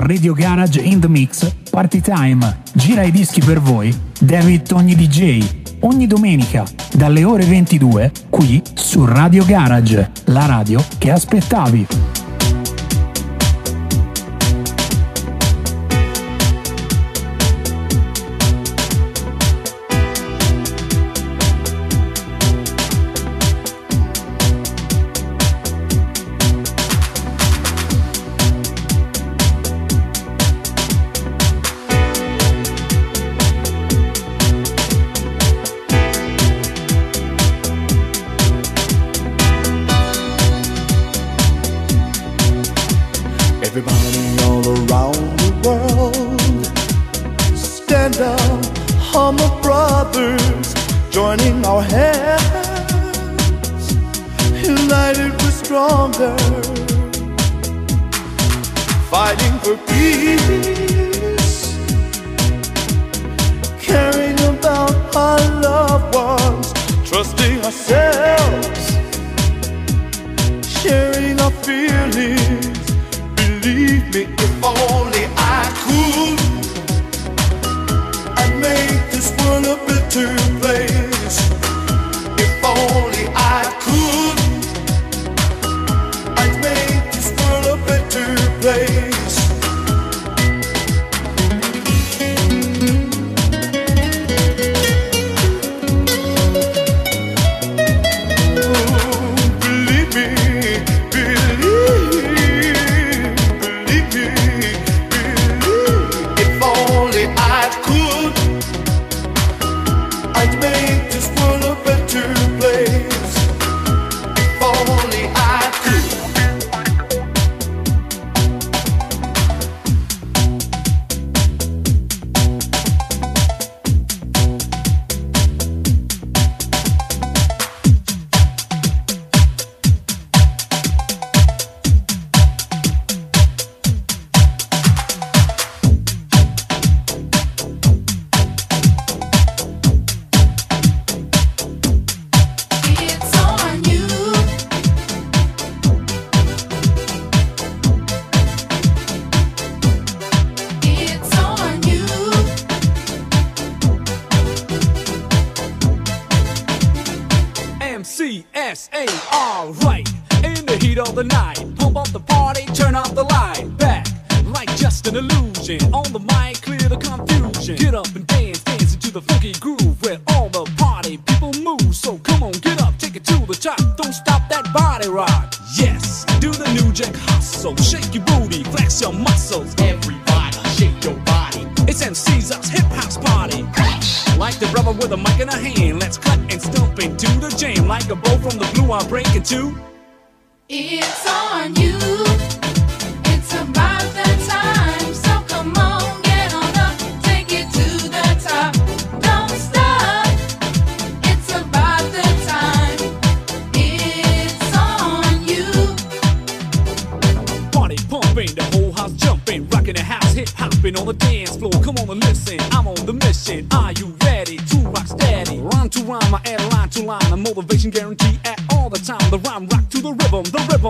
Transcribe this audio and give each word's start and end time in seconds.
Radio 0.00 0.32
Garage 0.32 0.80
in 0.80 0.98
the 0.98 1.08
Mix 1.08 1.54
Party 1.70 2.00
Time. 2.00 2.62
Gira 2.72 3.02
i 3.02 3.10
dischi 3.10 3.40
per 3.40 3.60
voi 3.60 3.94
David 4.18 4.66
Togni 4.66 4.94
DJ. 4.94 5.46
Ogni 5.80 6.06
domenica 6.06 6.64
dalle 6.92 7.22
ore 7.24 7.44
22 7.44 8.10
qui 8.30 8.62
su 8.74 9.04
Radio 9.04 9.44
Garage, 9.44 10.10
la 10.26 10.46
radio 10.46 10.82
che 10.96 11.10
aspettavi. 11.10 12.19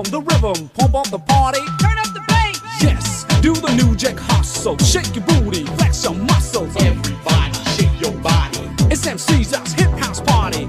the 0.05 0.21
rhythm. 0.21 0.69
Pump 0.71 0.95
up 0.95 1.09
the 1.11 1.19
party. 1.19 1.61
Turn 1.81 1.99
up 1.99 2.13
the 2.15 2.25
bass. 2.29 2.61
Yes, 2.83 3.25
do 3.41 3.53
the 3.55 3.73
new 3.75 3.95
jack 3.97 4.19
hustle. 4.19 4.79
Shake 4.79 5.15
your 5.15 5.25
booty, 5.25 5.65
flex 5.77 6.05
your 6.05 6.15
muscles. 6.15 6.75
Everybody, 6.77 7.53
shake 7.77 8.01
your 8.01 8.13
body. 8.21 8.61
It's 8.91 9.07
MC's 9.07 9.55
house, 9.55 9.73
hip 9.73 9.91
house 9.91 10.21
party. 10.21 10.67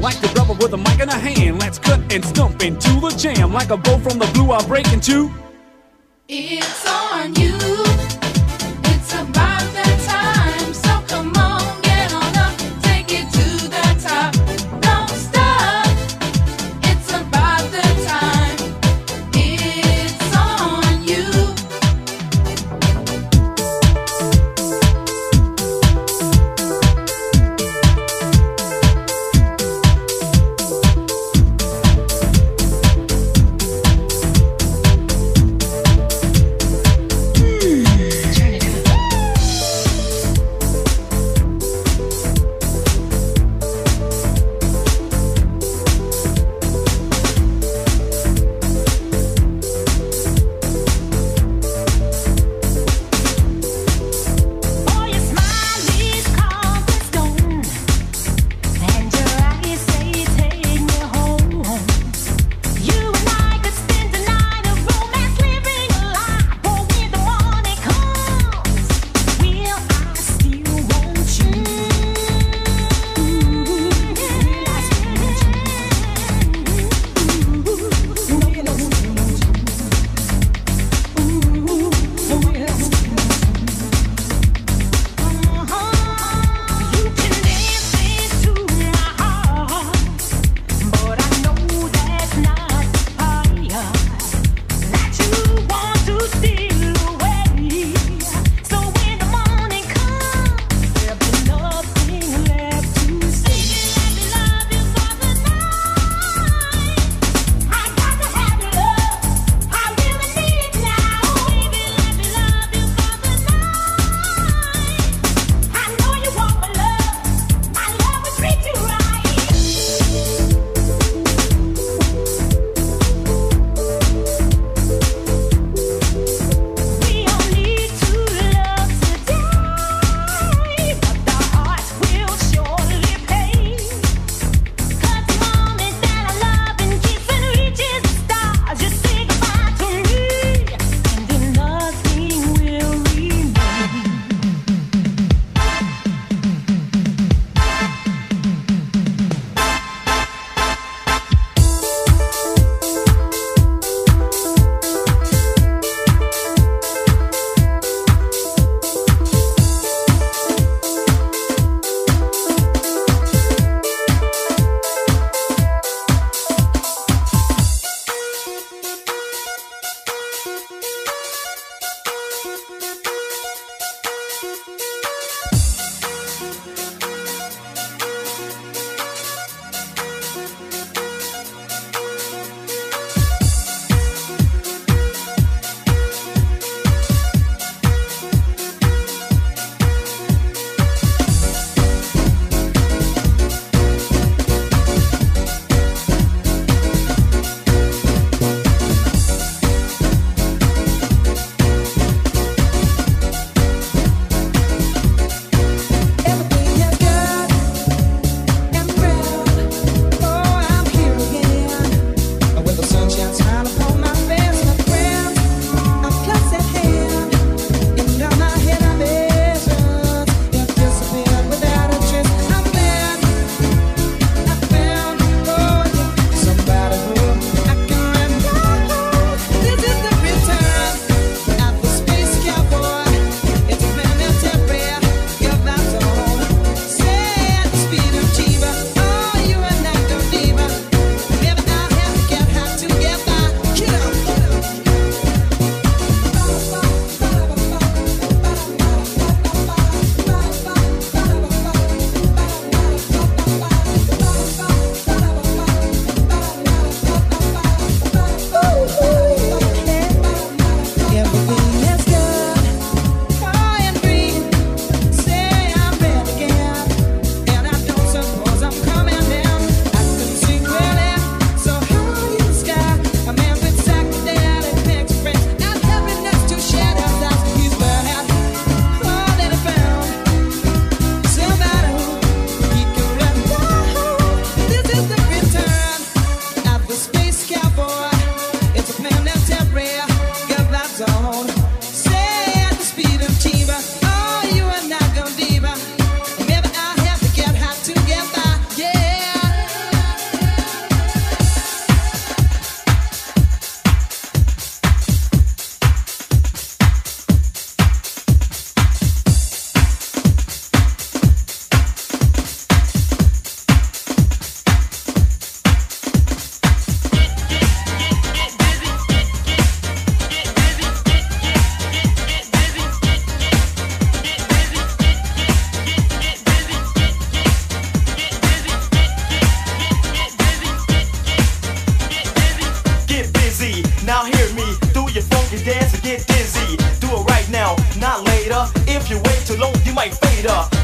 Like 0.00 0.20
the 0.20 0.32
rubber 0.36 0.54
with 0.54 0.72
a 0.74 0.76
mic 0.76 1.00
in 1.00 1.08
a 1.08 1.18
hand, 1.18 1.58
let's 1.58 1.78
cut 1.78 2.00
and 2.12 2.24
stump 2.24 2.62
into 2.62 3.00
the 3.00 3.10
jam. 3.18 3.52
Like 3.52 3.70
a 3.70 3.76
bow 3.76 3.98
from 3.98 4.18
the 4.18 4.30
blue, 4.34 4.52
I'll 4.52 4.66
break 4.66 4.92
into. 4.92 5.30
It's 6.28 6.86
on 6.86 7.34
you. 7.34 8.27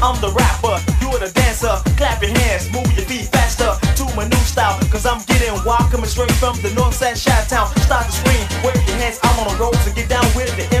I'm 0.01 0.19
the 0.21 0.31
rapper, 0.31 0.77
you 1.01 1.07
are 1.09 1.19
the 1.19 1.31
dancer. 1.31 1.75
Clap 1.97 2.21
your 2.21 2.31
hands, 2.31 2.71
move 2.71 2.87
your 2.95 3.05
feet 3.05 3.27
faster 3.31 3.71
to 3.97 4.03
my 4.15 4.27
new 4.27 4.43
style. 4.43 4.79
Cause 4.91 5.05
I'm 5.05 5.21
getting 5.25 5.53
wild, 5.65 5.91
coming 5.91 6.09
straight 6.09 6.31
from 6.33 6.59
the 6.61 6.71
north 6.73 6.95
side, 6.95 7.15
Chi 7.15 7.31
Town. 7.47 7.67
Stop 7.87 8.09
scream, 8.11 8.43
wave 8.63 8.75
your 8.87 8.97
hands, 8.97 9.19
I'm 9.23 9.39
on 9.39 9.53
the 9.53 9.59
road 9.59 9.73
to 9.73 9.79
so 9.79 9.93
get 9.93 10.09
down 10.09 10.25
with 10.35 10.51
it. 10.59 10.74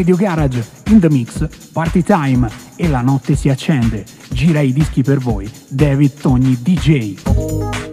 Radio 0.00 0.16
Garage, 0.16 0.64
In 0.86 0.98
The 0.98 1.10
Mix, 1.10 1.46
Party 1.72 2.02
Time 2.02 2.48
e 2.74 2.88
la 2.88 3.02
notte 3.02 3.36
si 3.36 3.50
accende. 3.50 4.06
Gira 4.30 4.60
i 4.60 4.72
dischi 4.72 5.02
per 5.02 5.18
voi, 5.18 5.50
David 5.68 6.18
Togni 6.18 6.56
DJ. 6.58 7.89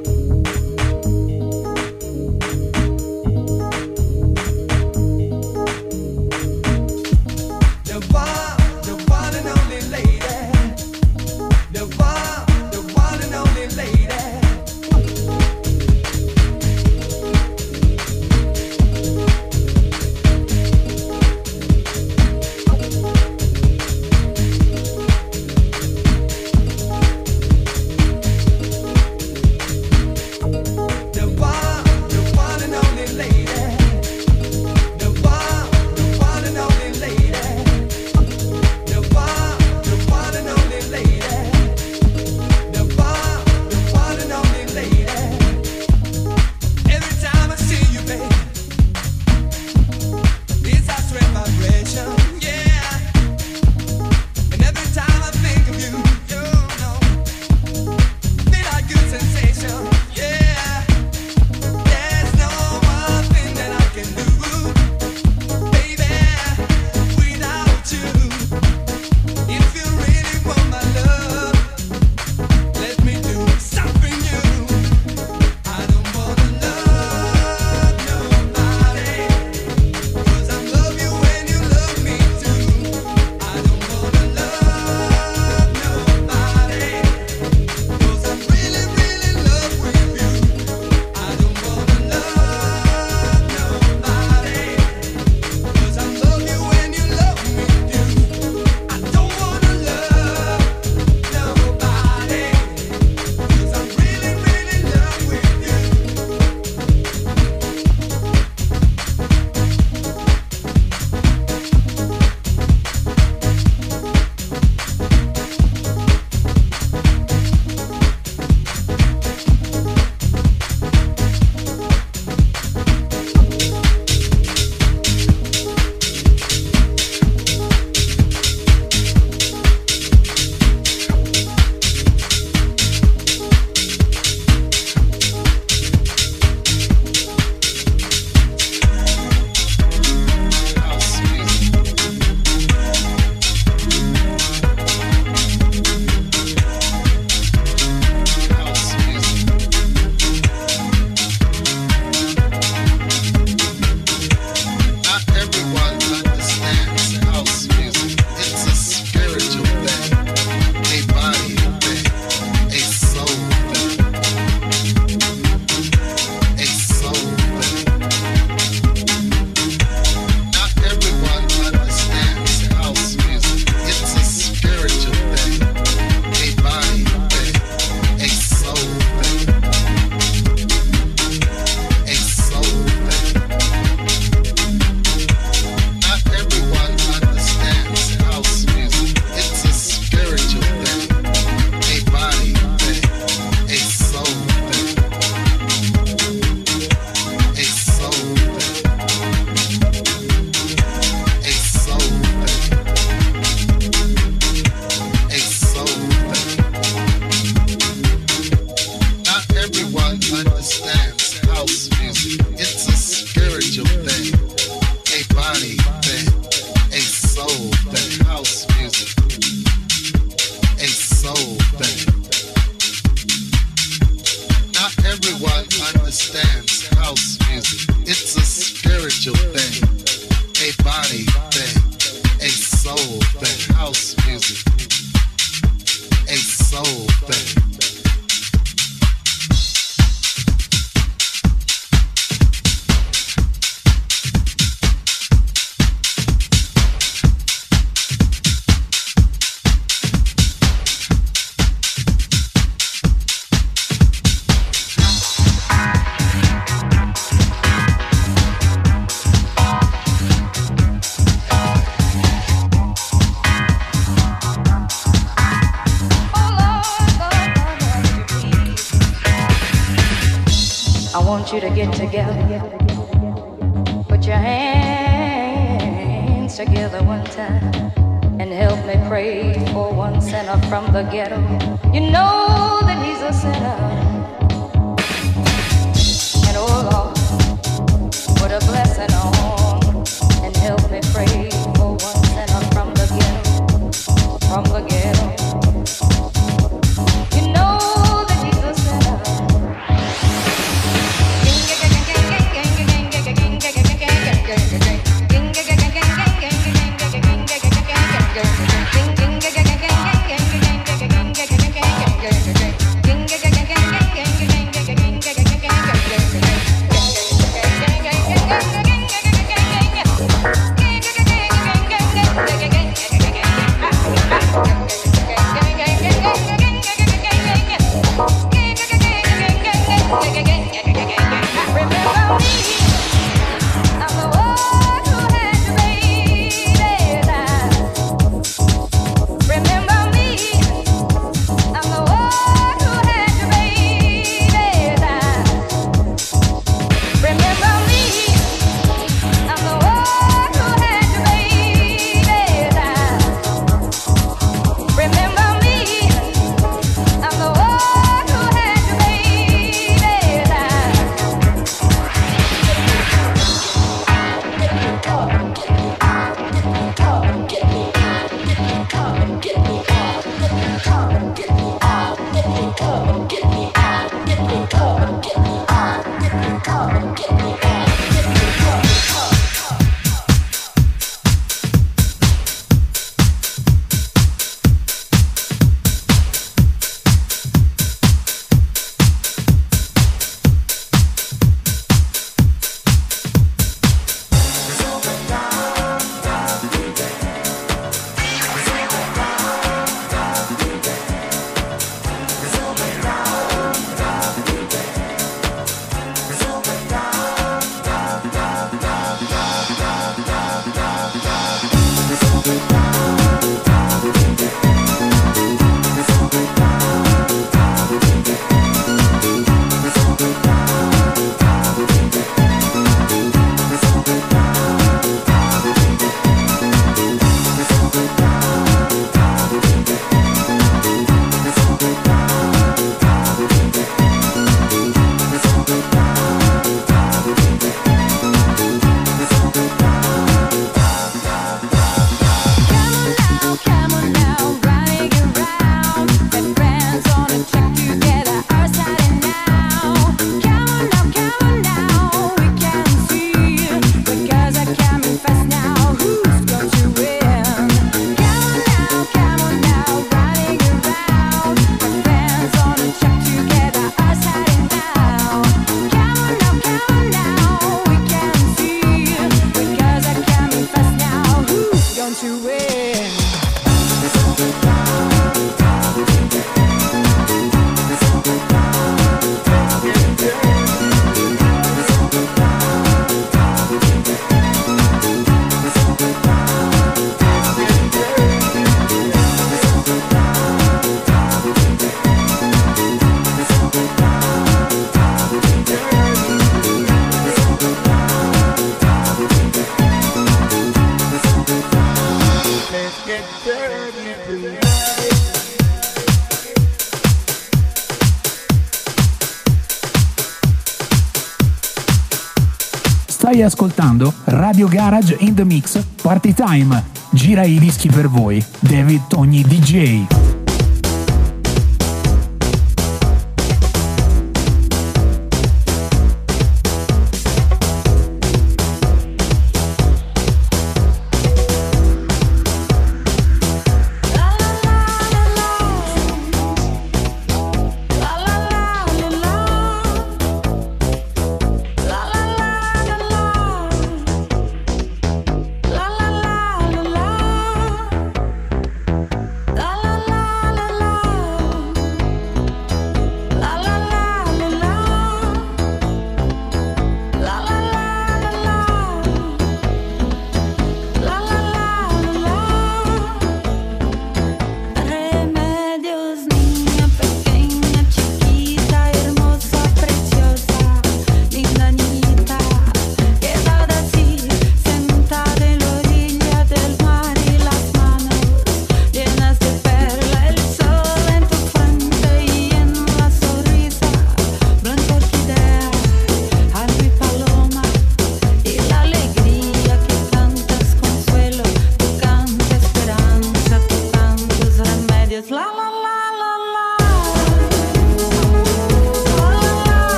Garage 514.88 515.18
in 515.20 515.36
the 515.36 515.44
Mix 515.44 515.84
Party 516.02 516.34
Time. 516.34 516.82
Gira 517.12 517.44
i 517.44 517.60
dischi 517.60 517.90
per 517.90 518.08
voi, 518.08 518.42
David 518.62 519.08
Togni 519.08 519.42
DJ. 519.42 520.17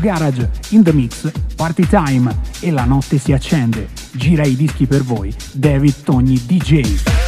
Garage, 0.00 0.48
in 0.70 0.82
the 0.82 0.92
mix, 0.92 1.30
party 1.54 1.86
time 1.86 2.34
e 2.60 2.70
la 2.70 2.84
notte 2.84 3.18
si 3.18 3.32
accende. 3.32 3.88
Gira 4.12 4.44
i 4.44 4.56
dischi 4.56 4.86
per 4.86 5.02
voi, 5.02 5.34
David 5.52 6.02
Togni 6.02 6.40
DJ. 6.44 7.19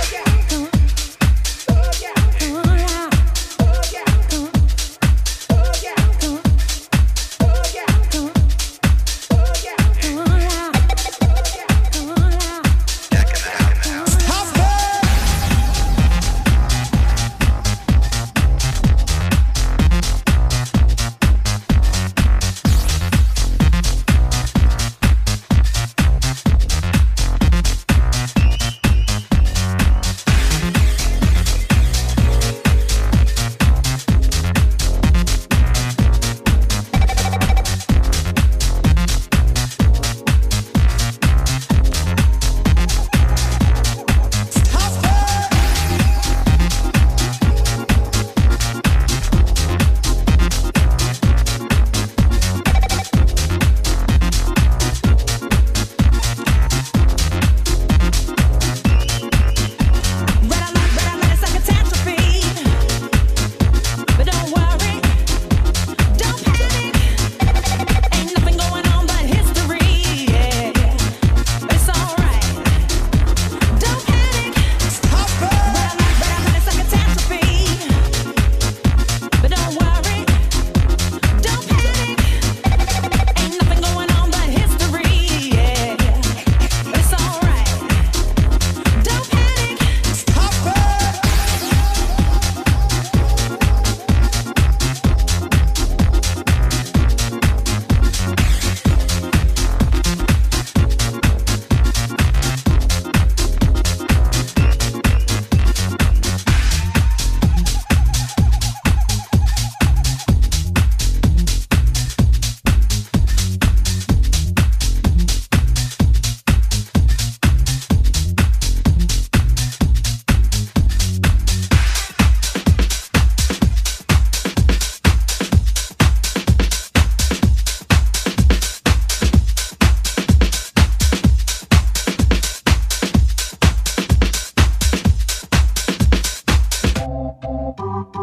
Baby, 138.03 138.19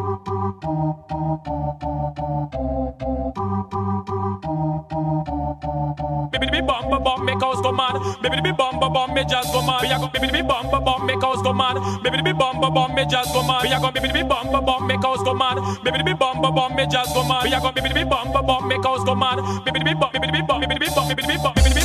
baby, 6.51 6.61
bomb 6.67 7.03
bomb 7.03 7.23
make 7.23 7.39
house 7.39 7.61
go 7.61 7.71
mad. 7.71 7.95
baby, 8.21 8.51
bomb 8.51 8.79
bomb 8.79 9.13
me 9.13 9.23
just 9.23 9.53
go 9.53 9.61
mad. 9.61 9.81
We 9.83 9.87
are 9.87 9.99
going 9.99 10.11
bibbidi 10.11 10.45
bomb 10.45 10.69
bomb 10.83 11.05
make 11.05 11.21
house 11.21 11.41
go 11.41 11.53
mad. 11.53 11.75
baby, 12.03 12.33
bomb 12.33 12.59
bomb 12.59 12.93
me 12.93 13.05
just 13.05 13.31
go 13.33 13.41
mad. 13.43 13.63
We 13.63 13.71
are 13.71 13.79
going 13.79 13.93
bibbidi 13.93 14.27
bomb 14.27 14.51
bomb 14.65 14.87
make 14.87 15.01
house 15.01 15.23
go 15.23 15.33
mad. 15.33 15.55
baby, 15.85 16.13
bomb 16.13 16.41
bomb 16.41 16.75
me 16.75 16.85
just 16.87 17.13
go 17.13 17.23
mad. 17.23 17.43
We 17.45 17.53
are 17.53 17.61
going 17.61 17.73
bibbidi 17.75 18.09
bomb 18.09 18.33
bomb 18.33 18.67
make 18.67 18.83
house 18.83 19.03
go 19.05 19.15
mad. 19.15 19.37
baby, 19.63 19.93
bomb 19.93 20.11
baby, 20.11 20.41
bomb 20.41 20.59
baby, 20.59 20.87
bomb 20.91 21.07
baby, 21.07 21.23
baby 21.25 21.37
bibbidi 21.39 21.78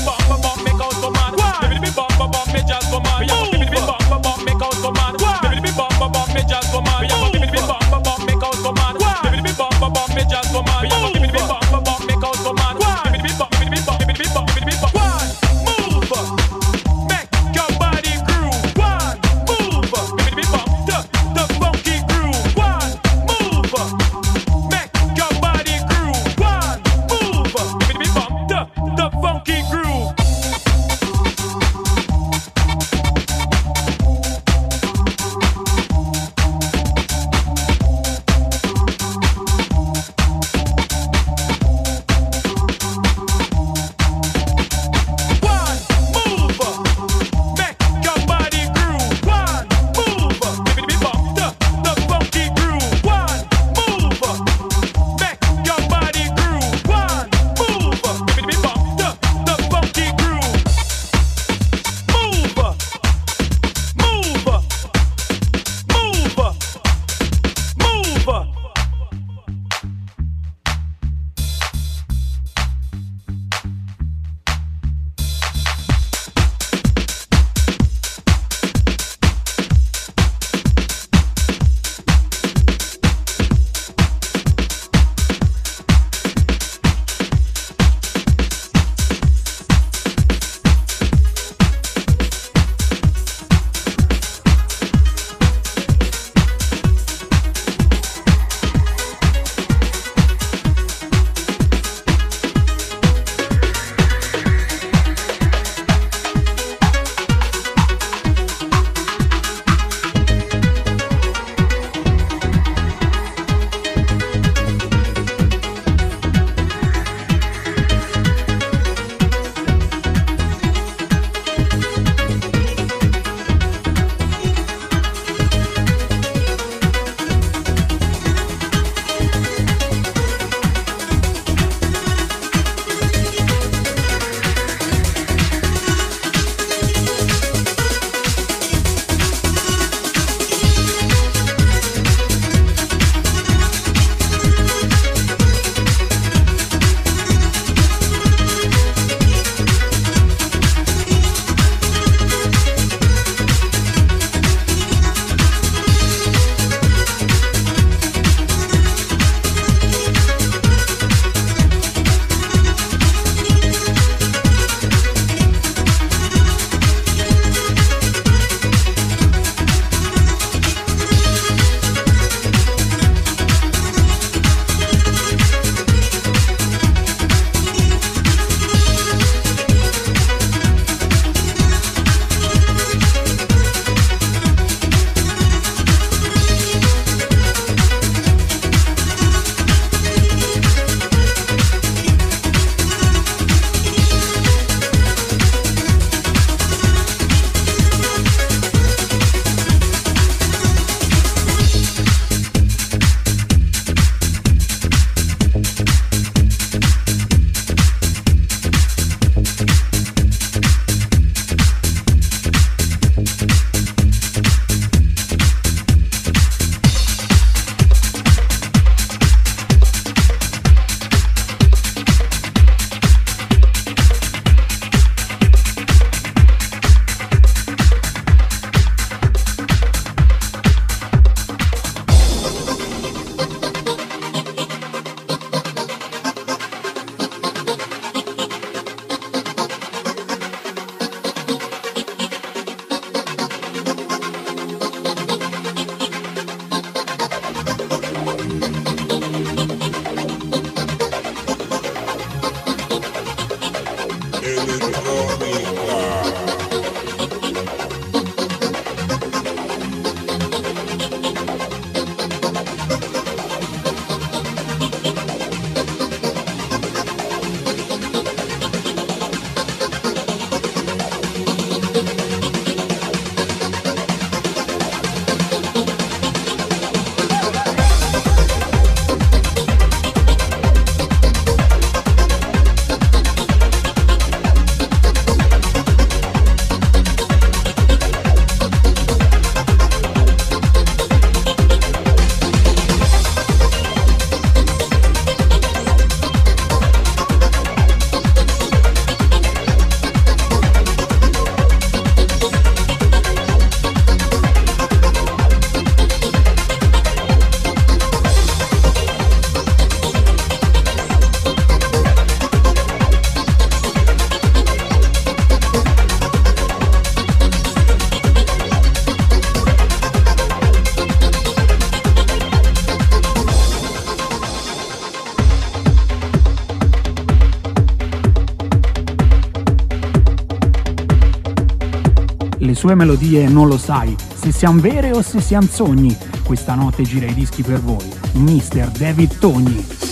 sue 332.85 332.95
melodie 332.95 333.49
non 333.49 333.67
lo 333.67 333.79
sai 333.79 334.15
se 334.35 334.53
siano 334.53 334.79
vere 334.79 335.11
o 335.13 335.23
se 335.23 335.41
siano 335.41 335.67
sogni. 335.67 336.15
Questa 336.43 336.75
notte 336.75 337.03
gira 337.03 337.25
i 337.25 337.33
dischi 337.33 337.63
per 337.63 337.81
voi, 337.81 338.13
Mr. 338.35 338.91
David 338.91 339.39
Togni. 339.39 340.04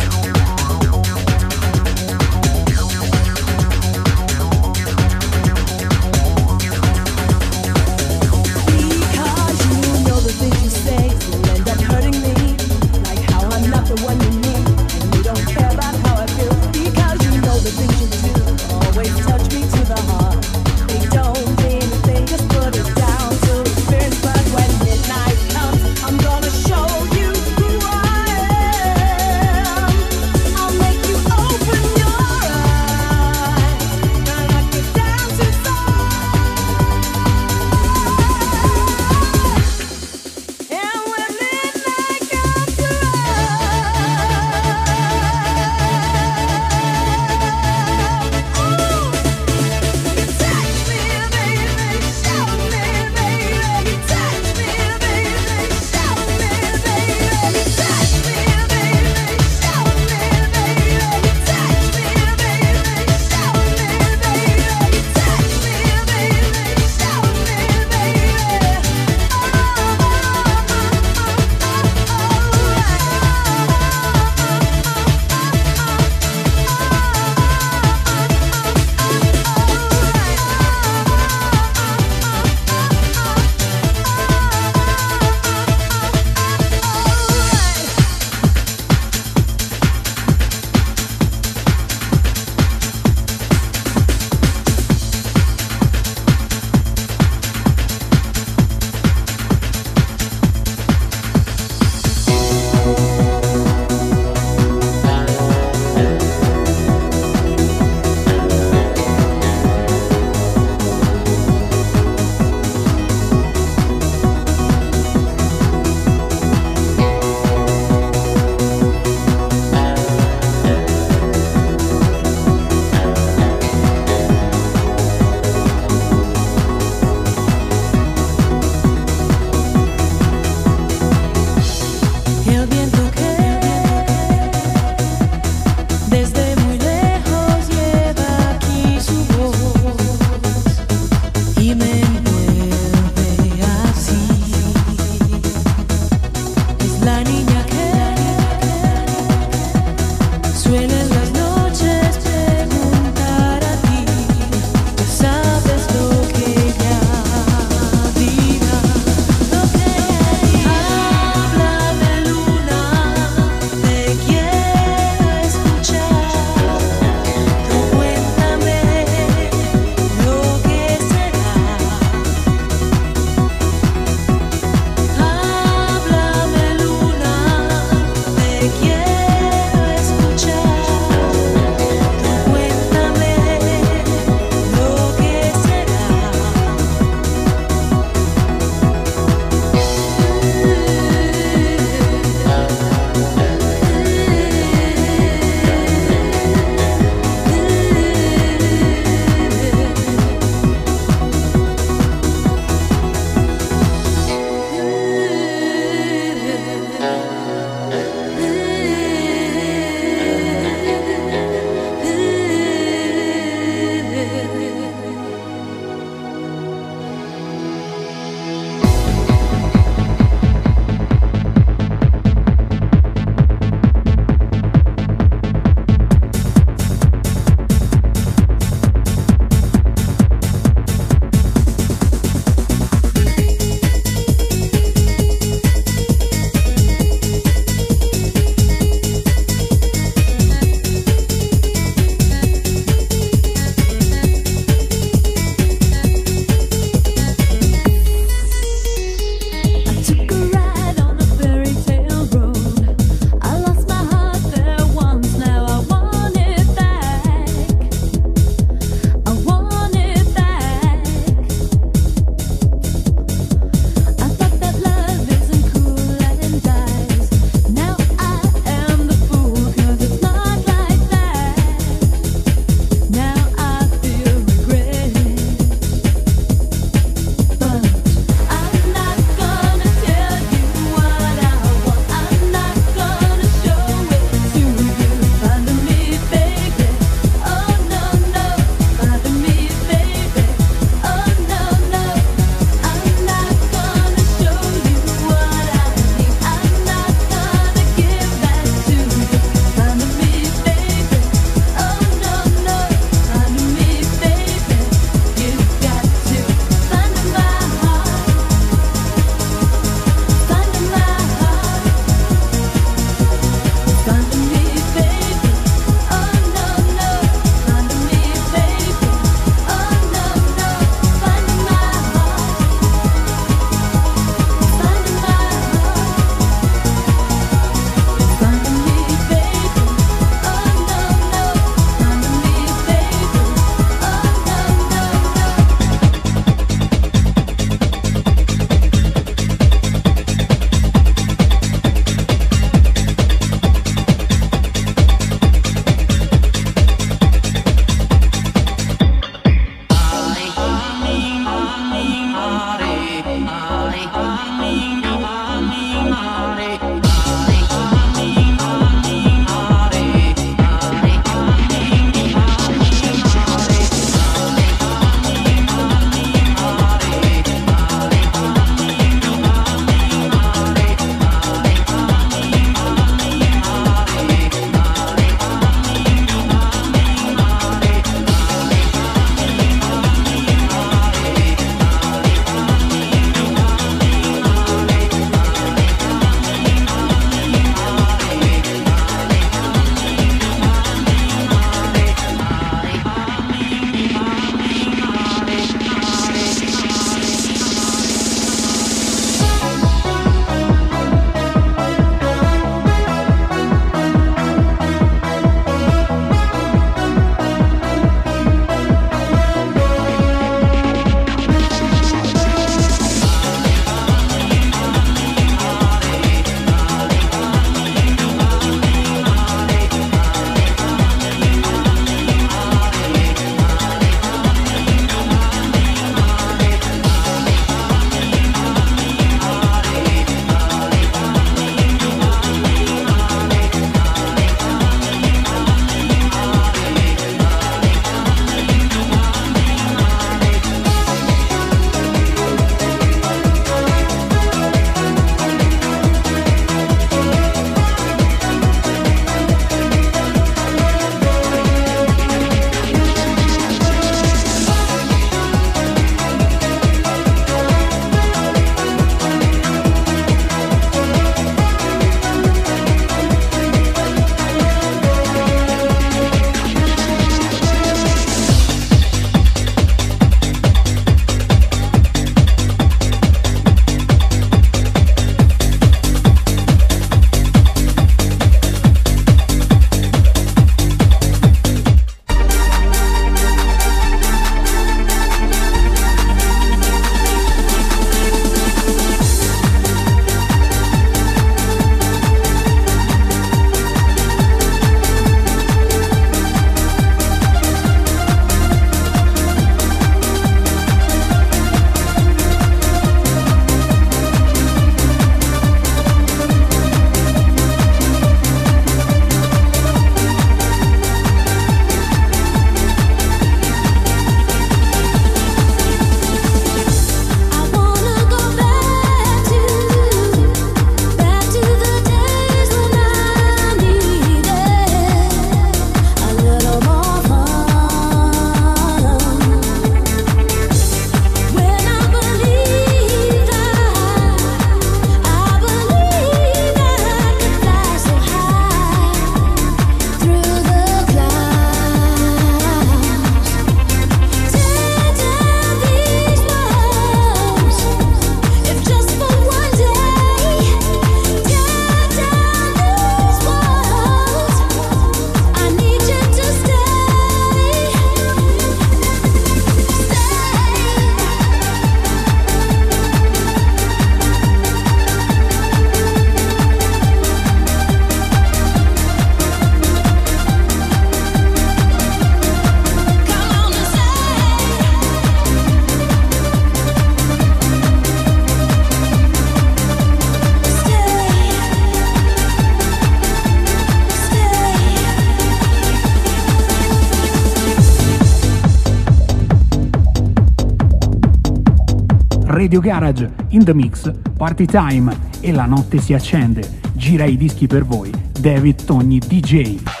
Radio 592.61 592.79
Garage, 592.79 593.27
In 593.49 593.63
The 593.63 593.73
Mix, 593.73 594.11
Party 594.37 594.65
Time 594.65 595.11
e 595.39 595.51
la 595.51 595.65
notte 595.65 595.97
si 595.97 596.13
accende. 596.13 596.61
Gira 596.93 597.25
i 597.25 597.35
dischi 597.35 597.65
per 597.65 597.83
voi, 597.83 598.11
David 598.39 598.83
Togni 598.83 599.17
DJ. 599.17 600.00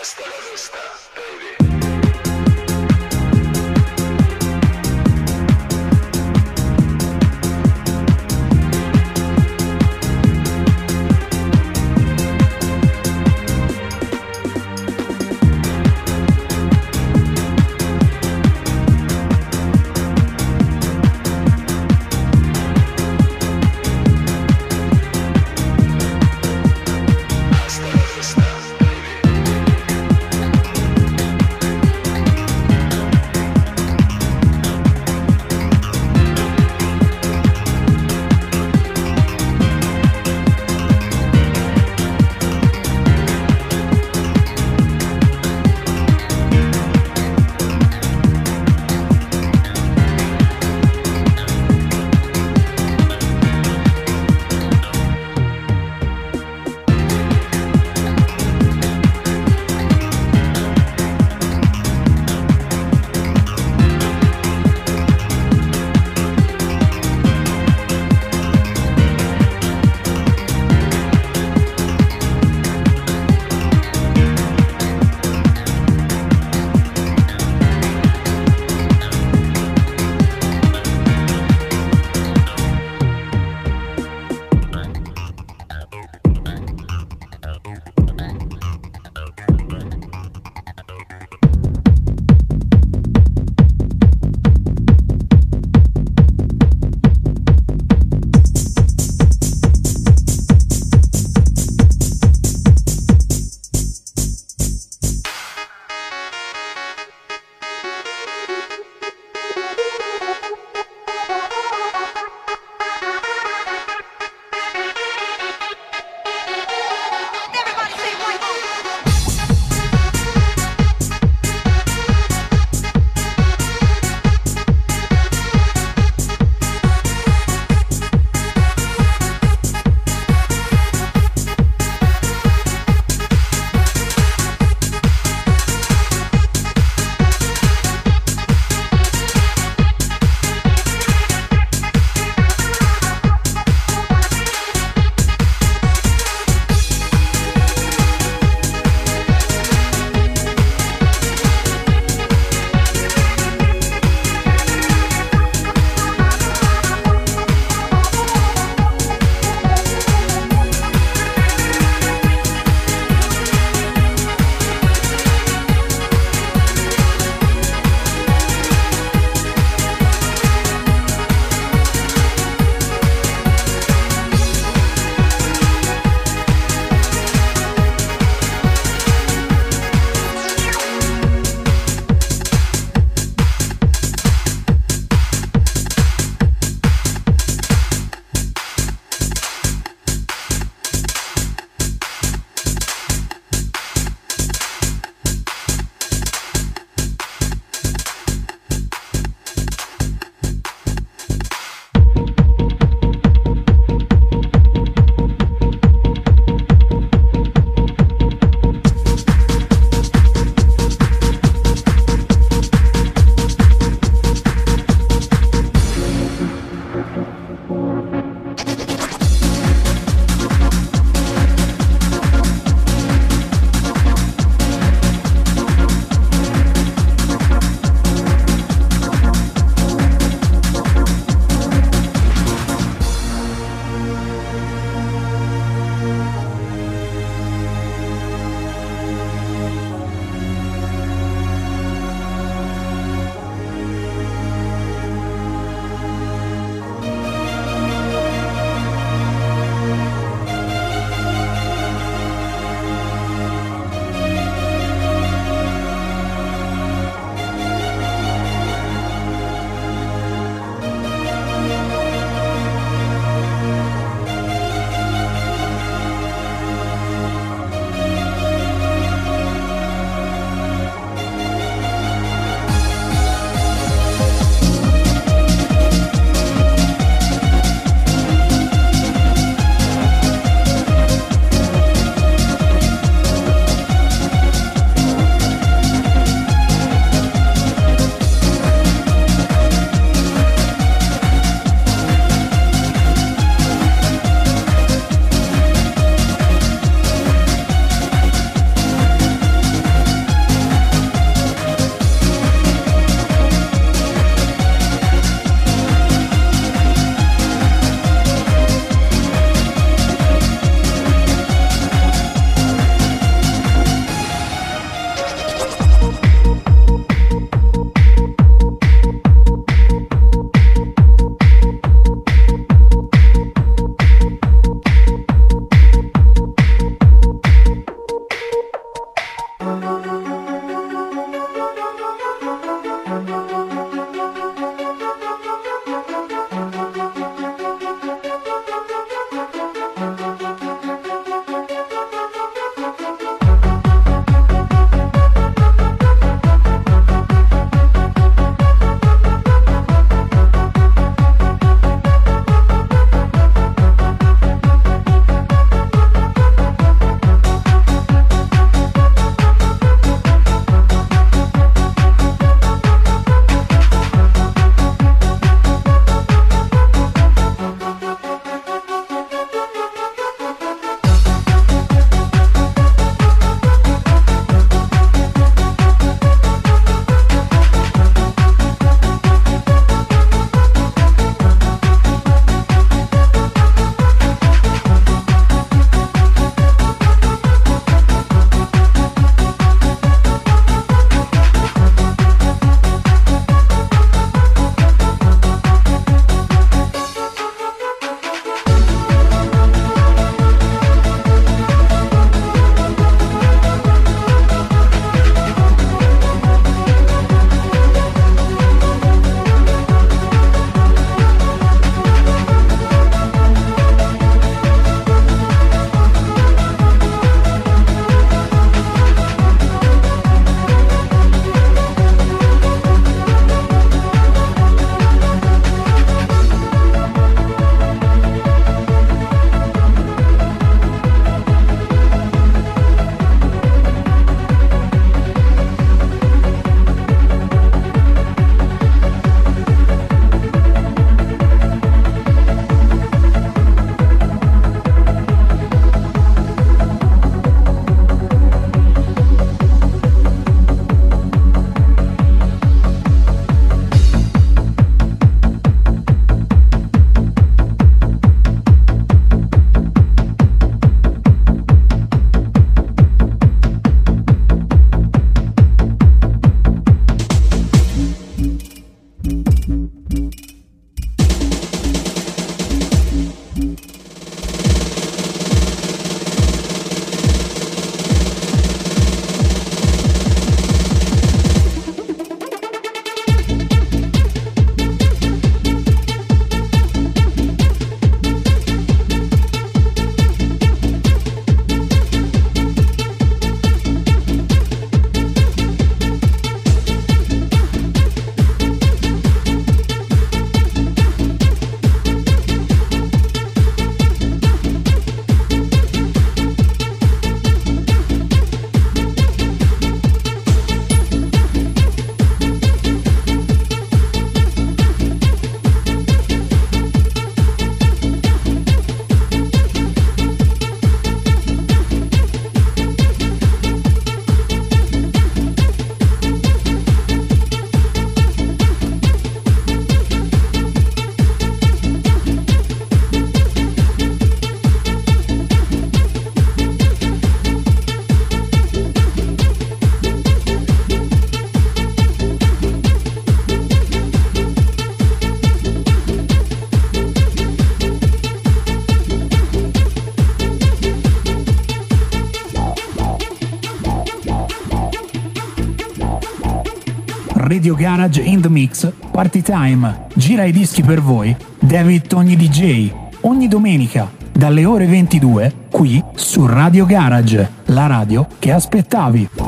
Garage 557.81 558.21
in 558.21 558.41
the 558.41 558.47
Mix 558.47 558.87
Party 559.11 559.41
Time. 559.41 560.05
Gira 560.13 560.43
i 560.43 560.51
dischi 560.51 560.83
per 560.83 561.01
voi 561.01 561.35
David 561.59 562.05
Togni 562.05 562.35
DJ. 562.35 562.91
Ogni 563.21 563.47
domenica 563.47 564.07
dalle 564.31 564.65
ore 564.65 564.85
22 564.85 565.51
qui 565.71 566.03
su 566.13 566.45
Radio 566.45 566.85
Garage, 566.85 567.51
la 567.65 567.87
radio 567.87 568.27
che 568.37 568.51
aspettavi. 568.51 569.40